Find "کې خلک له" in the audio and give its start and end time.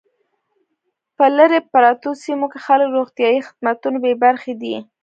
2.51-2.95